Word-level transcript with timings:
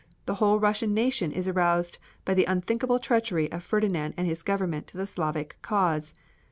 The 0.25 0.33
whole 0.41 0.59
Russian 0.59 0.95
nation 0.95 1.31
is 1.31 1.47
aroused 1.47 1.99
by 2.25 2.33
the 2.33 2.45
unthinkable 2.45 2.97
treachery 2.97 3.51
of 3.51 3.61
Ferdinand 3.61 4.15
and 4.17 4.25
his 4.25 4.41
Government 4.41 4.87
to 4.87 4.97
the 4.97 5.05
Slavic 5.05 5.59
cause. 5.61 6.15